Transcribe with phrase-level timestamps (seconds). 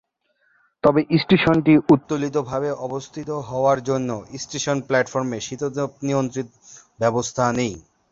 [0.83, 4.09] তবে, স্টেশনটি উত্তোলিত ভাবে অবস্থিত হওয়ার জন্য
[4.37, 6.47] স্টেশন প্ল্যাটফর্মে শীতাতপ নিয়ন্ত্রণ
[6.99, 7.73] ব্যবস্থা নেই।